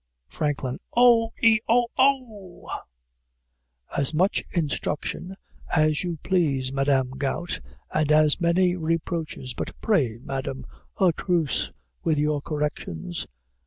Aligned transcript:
FRANKLIN. 0.29 0.79
Oh! 0.97 1.31
eh! 1.43 1.59
oh! 1.69 1.85
Ohhh! 1.95 2.75
As 3.95 4.15
much 4.15 4.43
instruction 4.49 5.35
as 5.75 6.03
you 6.03 6.17
please, 6.23 6.73
Madam 6.73 7.11
Gout, 7.19 7.61
and 7.93 8.11
as 8.11 8.41
many 8.41 8.75
reproaches; 8.75 9.53
but 9.53 9.79
pray, 9.79 10.17
Madam, 10.19 10.65
a 10.99 11.13
truce 11.13 11.71
with 12.03 12.17
your 12.17 12.41
corrections! 12.41 13.27